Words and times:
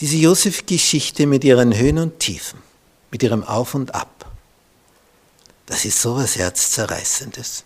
Diese 0.00 0.16
Josef-Geschichte 0.16 1.26
mit 1.26 1.42
ihren 1.44 1.76
Höhen 1.76 1.98
und 1.98 2.20
Tiefen, 2.20 2.60
mit 3.10 3.22
ihrem 3.22 3.42
Auf 3.42 3.74
und 3.74 3.94
Ab, 3.94 4.30
das 5.66 5.84
ist 5.84 6.00
sowas 6.00 6.36
Herzzerreißendes. 6.36 7.64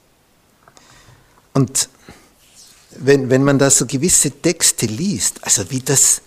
Und 1.53 1.89
wenn, 2.97 3.31
wenn 3.31 3.45
man 3.45 3.59
da 3.59 3.71
so 3.71 3.87
gewisse 3.87 4.31
Texte 4.31 4.87
liest, 4.87 5.45
also 5.45 5.71
wie 5.71 5.81
das, 5.81 6.23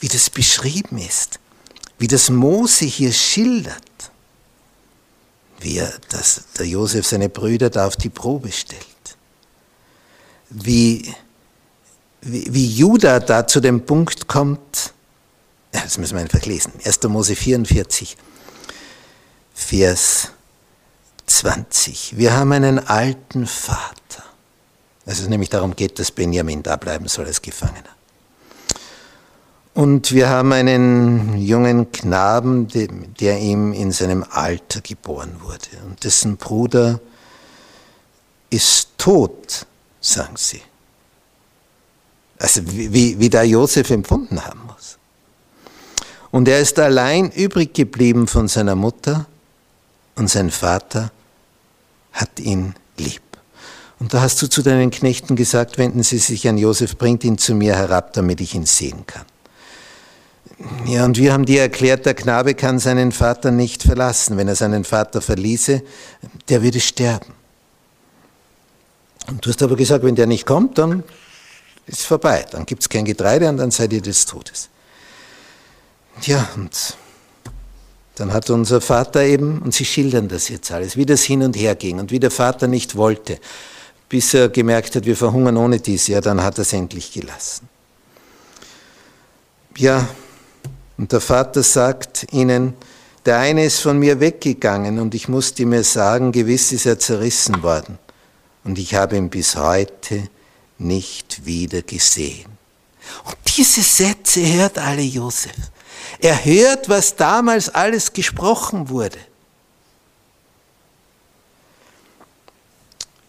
wie 0.00 0.08
das 0.08 0.30
beschrieben 0.30 0.98
ist, 0.98 1.38
wie 1.98 2.06
das 2.08 2.30
Mose 2.30 2.84
hier 2.84 3.12
schildert, 3.12 3.82
wie 5.60 5.78
er 5.78 5.92
das, 6.08 6.44
der 6.58 6.66
Josef 6.66 7.06
seine 7.06 7.28
Brüder 7.28 7.70
da 7.70 7.86
auf 7.86 7.96
die 7.96 8.08
Probe 8.08 8.50
stellt, 8.50 8.82
wie, 10.50 11.14
wie, 12.20 12.46
wie 12.52 12.66
Judah 12.66 13.20
da 13.20 13.46
zu 13.46 13.60
dem 13.60 13.86
Punkt 13.86 14.26
kommt, 14.26 14.81
das 15.92 15.98
müssen 15.98 16.14
wir 16.14 16.22
einfach 16.22 16.46
lesen. 16.46 16.72
1. 16.82 17.02
Mose 17.02 17.36
44, 17.36 18.16
Vers 19.52 20.30
20. 21.26 22.16
Wir 22.16 22.34
haben 22.34 22.52
einen 22.52 22.78
alten 22.78 23.46
Vater. 23.46 24.24
Also 25.04 25.24
es 25.24 25.28
nämlich 25.28 25.50
darum 25.50 25.76
geht, 25.76 25.98
dass 25.98 26.10
Benjamin 26.10 26.62
da 26.62 26.76
bleiben 26.76 27.08
soll 27.08 27.26
als 27.26 27.42
Gefangener. 27.42 27.90
Und 29.74 30.12
wir 30.12 30.30
haben 30.30 30.52
einen 30.52 31.36
jungen 31.36 31.92
Knaben, 31.92 32.68
der 32.68 33.38
ihm 33.40 33.74
in 33.74 33.92
seinem 33.92 34.24
Alter 34.30 34.80
geboren 34.80 35.42
wurde. 35.42 35.84
Und 35.84 36.04
dessen 36.04 36.38
Bruder 36.38 37.00
ist 38.48 38.88
tot, 38.96 39.66
sagen 40.00 40.36
sie. 40.36 40.62
Also 42.38 42.62
wie, 42.64 43.18
wie 43.18 43.28
da 43.28 43.42
Josef 43.42 43.90
empfunden 43.90 44.42
haben 44.42 44.60
muss. 44.66 44.96
Und 46.32 46.48
er 46.48 46.58
ist 46.58 46.78
allein 46.80 47.30
übrig 47.30 47.74
geblieben 47.74 48.26
von 48.26 48.48
seiner 48.48 48.74
Mutter 48.74 49.26
und 50.16 50.28
sein 50.28 50.50
Vater 50.50 51.12
hat 52.12 52.40
ihn 52.40 52.74
lieb. 52.96 53.22
Und 54.00 54.14
da 54.14 54.22
hast 54.22 54.42
du 54.42 54.48
zu 54.48 54.62
deinen 54.62 54.90
Knechten 54.90 55.36
gesagt, 55.36 55.78
wenden 55.78 56.02
sie 56.02 56.18
sich 56.18 56.48
an 56.48 56.58
Josef, 56.58 56.96
bringt 56.96 57.22
ihn 57.22 57.38
zu 57.38 57.54
mir 57.54 57.76
herab, 57.76 58.14
damit 58.14 58.40
ich 58.40 58.54
ihn 58.54 58.66
sehen 58.66 59.06
kann. 59.06 59.26
Ja, 60.86 61.04
und 61.04 61.18
wir 61.18 61.32
haben 61.32 61.44
dir 61.44 61.60
erklärt, 61.60 62.06
der 62.06 62.14
Knabe 62.14 62.54
kann 62.54 62.78
seinen 62.78 63.12
Vater 63.12 63.50
nicht 63.50 63.82
verlassen. 63.82 64.36
Wenn 64.36 64.48
er 64.48 64.56
seinen 64.56 64.84
Vater 64.84 65.20
verließe, 65.20 65.82
der 66.48 66.62
würde 66.62 66.80
sterben. 66.80 67.32
Und 69.28 69.44
du 69.44 69.50
hast 69.50 69.62
aber 69.62 69.76
gesagt, 69.76 70.04
wenn 70.04 70.14
der 70.14 70.26
nicht 70.26 70.46
kommt, 70.46 70.78
dann 70.78 71.04
ist 71.86 72.02
vorbei. 72.02 72.44
Dann 72.50 72.64
gibt 72.64 72.82
es 72.82 72.88
kein 72.88 73.04
Getreide 73.04 73.48
und 73.48 73.58
dann 73.58 73.70
seid 73.70 73.92
ihr 73.92 74.02
des 74.02 74.24
Todes. 74.24 74.68
Ja, 76.24 76.48
und 76.54 76.96
dann 78.14 78.32
hat 78.32 78.48
unser 78.50 78.80
Vater 78.80 79.22
eben, 79.22 79.60
und 79.62 79.74
Sie 79.74 79.84
schildern 79.84 80.28
das 80.28 80.48
jetzt 80.48 80.70
alles, 80.70 80.96
wie 80.96 81.06
das 81.06 81.22
hin 81.22 81.42
und 81.42 81.56
her 81.56 81.74
ging 81.74 81.98
und 81.98 82.10
wie 82.10 82.20
der 82.20 82.30
Vater 82.30 82.66
nicht 82.68 82.96
wollte, 82.96 83.38
bis 84.08 84.34
er 84.34 84.48
gemerkt 84.48 84.94
hat, 84.94 85.06
wir 85.06 85.16
verhungern 85.16 85.56
ohne 85.56 85.80
dies, 85.80 86.06
ja, 86.06 86.20
dann 86.20 86.42
hat 86.42 86.58
er 86.58 86.62
es 86.62 86.72
endlich 86.72 87.12
gelassen. 87.12 87.68
Ja, 89.76 90.06
und 90.98 91.10
der 91.10 91.20
Vater 91.20 91.62
sagt 91.62 92.26
ihnen, 92.32 92.74
der 93.24 93.38
eine 93.38 93.64
ist 93.64 93.80
von 93.80 93.98
mir 93.98 94.20
weggegangen 94.20 94.98
und 94.98 95.14
ich 95.14 95.28
musste 95.28 95.64
mir 95.64 95.82
sagen, 95.82 96.30
gewiss 96.30 96.72
ist 96.72 96.86
er 96.86 96.98
zerrissen 96.98 97.62
worden 97.62 97.98
und 98.64 98.78
ich 98.78 98.94
habe 98.94 99.16
ihn 99.16 99.30
bis 99.30 99.56
heute 99.56 100.28
nicht 100.78 101.46
wieder 101.46 101.82
gesehen. 101.82 102.50
Und 103.24 103.36
diese 103.56 103.82
Sätze 103.82 104.40
hört 104.54 104.78
alle 104.78 105.02
Josef. 105.02 105.71
Er 106.18 106.44
hört, 106.44 106.88
was 106.88 107.16
damals 107.16 107.68
alles 107.68 108.12
gesprochen 108.12 108.88
wurde. 108.88 109.18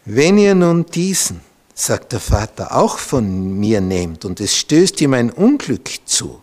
Wenn 0.05 0.37
ihr 0.37 0.53
nun 0.53 0.85
diesen, 0.85 1.41
sagt 1.73 2.11
der 2.11 2.19
Vater, 2.19 2.75
auch 2.75 2.97
von 2.97 3.59
mir 3.59 3.79
nehmt 3.81 4.25
und 4.25 4.39
es 4.39 4.55
stößt 4.55 4.99
ihm 5.01 5.13
ein 5.13 5.31
Unglück 5.31 5.89
zu, 6.05 6.41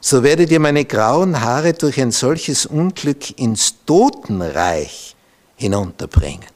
so 0.00 0.22
werdet 0.22 0.50
ihr 0.50 0.60
meine 0.60 0.84
grauen 0.84 1.40
Haare 1.40 1.72
durch 1.72 2.00
ein 2.00 2.12
solches 2.12 2.64
Unglück 2.64 3.38
ins 3.40 3.74
Totenreich 3.84 5.16
hinunterbringen. 5.56 6.46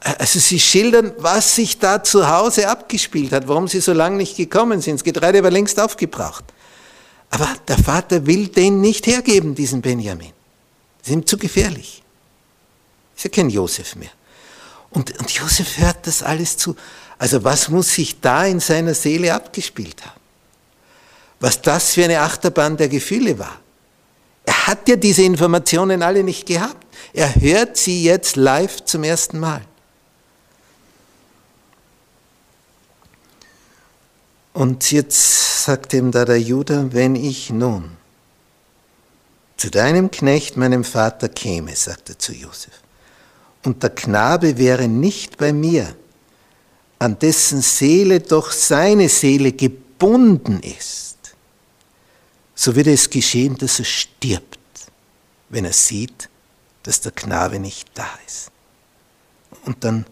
Also 0.00 0.38
sie 0.38 0.60
schildern, 0.60 1.12
was 1.18 1.56
sich 1.56 1.78
da 1.78 2.02
zu 2.02 2.28
Hause 2.28 2.68
abgespielt 2.68 3.32
hat, 3.32 3.48
warum 3.48 3.68
sie 3.68 3.80
so 3.80 3.92
lange 3.92 4.18
nicht 4.18 4.36
gekommen 4.36 4.80
sind. 4.80 4.96
Das 4.96 5.04
Getreide 5.04 5.42
war 5.42 5.50
längst 5.50 5.80
aufgebraucht. 5.80 6.44
Aber 7.30 7.48
der 7.66 7.78
Vater 7.78 8.26
will 8.26 8.48
den 8.48 8.80
nicht 8.80 9.06
hergeben, 9.06 9.54
diesen 9.54 9.82
Benjamin. 9.82 10.32
Das 10.98 11.08
ist 11.08 11.14
ihm 11.14 11.26
zu 11.26 11.36
gefährlich. 11.36 12.02
Ist 13.16 13.24
ja 13.24 13.30
kein 13.30 13.50
Josef 13.50 13.96
mehr. 13.96 14.10
Und, 14.90 15.18
und 15.18 15.30
Josef 15.30 15.78
hört 15.78 16.06
das 16.06 16.22
alles 16.22 16.56
zu. 16.56 16.74
Also 17.18 17.44
was 17.44 17.68
muss 17.68 17.92
sich 17.94 18.20
da 18.20 18.44
in 18.44 18.60
seiner 18.60 18.94
Seele 18.94 19.34
abgespielt 19.34 20.04
haben? 20.06 20.20
Was 21.40 21.60
das 21.60 21.94
für 21.94 22.04
eine 22.04 22.20
Achterbahn 22.20 22.76
der 22.76 22.88
Gefühle 22.88 23.38
war. 23.38 23.60
Er 24.44 24.66
hat 24.66 24.88
ja 24.88 24.96
diese 24.96 25.22
Informationen 25.22 26.02
alle 26.02 26.24
nicht 26.24 26.46
gehabt. 26.46 26.86
Er 27.12 27.34
hört 27.34 27.76
sie 27.76 28.02
jetzt 28.02 28.36
live 28.36 28.84
zum 28.84 29.04
ersten 29.04 29.38
Mal. 29.38 29.62
Und 34.58 34.90
jetzt 34.90 35.66
sagt 35.66 35.92
ihm 35.92 36.10
da 36.10 36.24
der 36.24 36.40
Judah, 36.40 36.92
wenn 36.92 37.14
ich 37.14 37.50
nun 37.50 37.96
zu 39.56 39.70
deinem 39.70 40.10
Knecht, 40.10 40.56
meinem 40.56 40.82
Vater, 40.82 41.28
käme, 41.28 41.76
sagt 41.76 42.08
er 42.08 42.18
zu 42.18 42.32
Josef, 42.32 42.72
und 43.62 43.84
der 43.84 43.90
Knabe 43.90 44.58
wäre 44.58 44.88
nicht 44.88 45.36
bei 45.36 45.52
mir, 45.52 45.94
an 46.98 47.20
dessen 47.20 47.62
Seele 47.62 48.18
doch 48.18 48.50
seine 48.50 49.08
Seele 49.08 49.52
gebunden 49.52 50.58
ist, 50.58 51.36
so 52.56 52.74
würde 52.74 52.92
es 52.92 53.08
geschehen, 53.08 53.56
dass 53.58 53.78
er 53.78 53.84
stirbt, 53.84 54.58
wenn 55.50 55.66
er 55.66 55.72
sieht, 55.72 56.28
dass 56.82 57.00
der 57.00 57.12
Knabe 57.12 57.60
nicht 57.60 57.90
da 57.94 58.10
ist. 58.26 58.50
Und 59.64 59.84
dann 59.84 60.04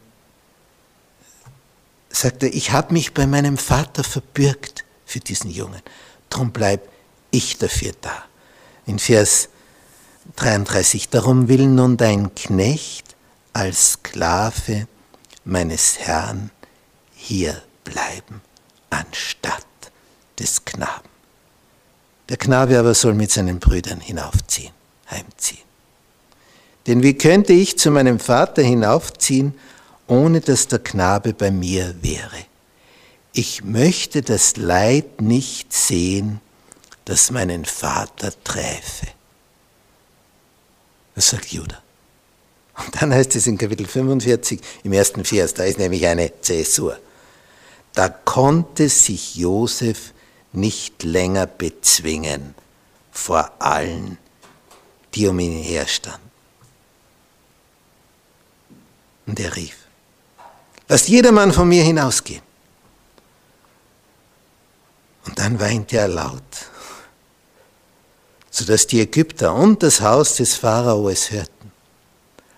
sagt 2.17 2.43
er, 2.43 2.55
ich 2.55 2.73
habe 2.73 2.93
mich 2.93 3.15
bei 3.15 3.27
meinem 3.27 3.59
Vater 3.59 4.03
verbürgt 4.03 4.85
für 5.05 5.21
diesen 5.21 5.51
Jungen. 5.51 5.83
Darum 6.31 6.51
bleib 6.51 6.89
ich 7.31 7.59
dafür 7.59 7.93
da. 8.01 8.25
In 8.87 8.99
Vers 8.99 9.49
33, 10.37 11.09
darum 11.09 11.49
will 11.49 11.67
nun 11.67 11.97
dein 11.97 12.35
Knecht 12.35 13.15
als 13.53 13.93
Sklave 13.93 14.87
meines 15.45 15.99
Herrn 15.99 16.51
hier 17.15 17.63
bleiben, 17.85 18.41
anstatt 18.91 19.67
des 20.39 20.65
Knaben. 20.65 21.09
Der 22.29 22.37
Knabe 22.37 22.79
aber 22.79 22.95
soll 22.95 23.15
mit 23.15 23.31
seinen 23.31 23.61
Brüdern 23.61 24.01
hinaufziehen, 24.01 24.73
heimziehen. 25.11 25.65
Denn 26.87 27.03
wie 27.03 27.17
könnte 27.17 27.53
ich 27.53 27.79
zu 27.79 27.91
meinem 27.91 28.19
Vater 28.19 28.63
hinaufziehen 28.63 29.55
ohne 30.07 30.41
dass 30.41 30.69
der 30.69 30.79
Knabe 30.79 31.33
bei 31.35 31.51
mir 31.51 31.95
wäre. 32.03 32.47
ich 33.33 33.63
möchte 33.63 34.23
das 34.23 34.57
Leid 34.57 35.21
nicht 35.21 35.71
sehen, 35.71 36.41
das 37.05 37.31
meinen 37.31 37.67
Vater 37.67 38.33
träfe. 38.43 39.09
Das 41.15 41.29
sagt 41.31 41.53
Judah. 41.53 41.83
Und 42.79 43.01
dann 43.01 43.13
heißt 43.13 43.37
es 43.37 43.47
in 43.47 43.59
Kapitel 43.59 43.87
45 43.87 44.61
im 44.85 44.93
ersten 44.93 45.25
Vers, 45.25 45.53
da 45.53 45.65
ist 45.65 45.79
nämlich 45.79 46.07
eine 46.07 46.41
Zäsur. 46.41 46.99
Da 47.93 48.09
konnte 48.09 48.89
sich 48.89 49.37
Josef 49.37 50.13
nicht 50.53 51.03
länger 51.03 51.47
bezwingen 51.47 52.55
vor 53.13 53.51
allen, 53.59 54.19
die 55.15 55.27
um 55.27 55.39
ihn 55.39 55.63
herstanden. 55.63 56.31
Und 59.27 59.41
er 59.41 59.57
rief, 59.57 59.86
lasst 60.89 61.09
jedermann 61.09 61.53
von 61.53 61.69
mir 61.69 61.83
hinausgehen. 61.83 62.43
Und 65.25 65.39
dann 65.39 65.59
weinte 65.59 65.97
er 65.99 66.09
laut, 66.09 66.43
sodass 68.51 68.87
die 68.87 69.01
Ägypter 69.01 69.55
und 69.55 69.83
das 69.83 70.01
Haus 70.01 70.37
des 70.37 70.55
Pharao 70.55 71.09
es 71.09 71.31
hörten. 71.31 71.73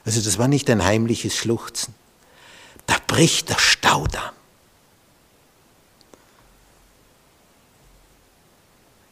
Also 0.04 0.20
das 0.20 0.38
war 0.38 0.48
nicht 0.48 0.68
ein 0.70 0.84
heimliches 0.84 1.34
Schluchzen. 1.34 1.94
Da 2.86 2.96
bricht 3.06 3.48
der 3.48 3.58
Staudamm. 3.58 4.34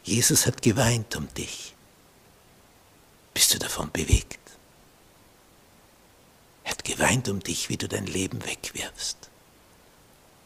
Jesus 0.03 0.45
hat 0.45 0.61
geweint 0.61 1.15
um 1.15 1.31
dich. 1.33 1.75
Bist 3.33 3.53
du 3.53 3.59
davon 3.59 3.91
bewegt? 3.91 4.39
Geweint 6.87 7.27
um 7.27 7.41
dich, 7.41 7.67
wie 7.67 7.75
du 7.75 7.89
dein 7.89 8.05
Leben 8.05 8.45
wegwirfst. 8.45 9.17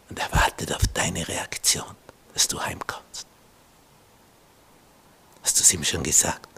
Und 0.09 0.17
er 0.17 0.31
wartet 0.31 0.73
auf 0.73 0.81
deine 0.91 1.27
Reaktion, 1.27 1.95
dass 2.33 2.47
du 2.47 2.59
heimkommst. 2.59 3.27
Hast 5.43 5.59
du 5.59 5.61
es 5.61 5.71
ihm 5.71 5.83
schon 5.83 6.01
gesagt? 6.01 6.50